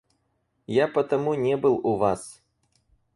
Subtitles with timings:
[0.65, 2.41] Я потому не был у вас.